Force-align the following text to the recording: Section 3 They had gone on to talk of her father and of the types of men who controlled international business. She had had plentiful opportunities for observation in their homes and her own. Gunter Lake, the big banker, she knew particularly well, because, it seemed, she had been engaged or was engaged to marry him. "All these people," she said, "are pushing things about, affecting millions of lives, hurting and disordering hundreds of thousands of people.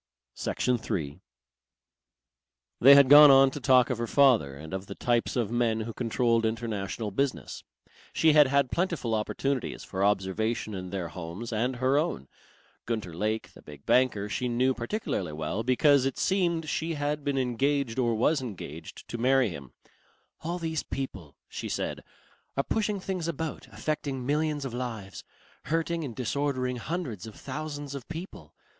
Section 0.33 0.79
3 0.79 1.21
They 2.79 2.95
had 2.95 3.07
gone 3.07 3.29
on 3.29 3.51
to 3.51 3.59
talk 3.59 3.91
of 3.91 3.99
her 3.99 4.07
father 4.07 4.55
and 4.55 4.73
of 4.73 4.87
the 4.87 4.95
types 4.95 5.35
of 5.35 5.51
men 5.51 5.81
who 5.81 5.93
controlled 5.93 6.43
international 6.43 7.11
business. 7.11 7.63
She 8.11 8.33
had 8.33 8.47
had 8.47 8.71
plentiful 8.71 9.13
opportunities 9.13 9.83
for 9.83 10.03
observation 10.03 10.73
in 10.73 10.89
their 10.89 11.09
homes 11.09 11.53
and 11.53 11.75
her 11.75 11.99
own. 11.99 12.27
Gunter 12.87 13.13
Lake, 13.13 13.51
the 13.53 13.61
big 13.61 13.85
banker, 13.85 14.27
she 14.27 14.47
knew 14.49 14.73
particularly 14.73 15.33
well, 15.33 15.61
because, 15.61 16.03
it 16.03 16.17
seemed, 16.17 16.67
she 16.67 16.95
had 16.95 17.23
been 17.23 17.37
engaged 17.37 17.99
or 17.99 18.15
was 18.15 18.41
engaged 18.41 19.07
to 19.09 19.19
marry 19.19 19.49
him. 19.49 19.71
"All 20.39 20.57
these 20.57 20.81
people," 20.81 21.35
she 21.47 21.69
said, 21.69 22.03
"are 22.57 22.63
pushing 22.63 22.99
things 22.99 23.27
about, 23.27 23.67
affecting 23.67 24.25
millions 24.25 24.65
of 24.65 24.73
lives, 24.73 25.23
hurting 25.65 26.03
and 26.03 26.15
disordering 26.15 26.77
hundreds 26.77 27.27
of 27.27 27.35
thousands 27.35 27.93
of 27.93 28.07
people. 28.07 28.55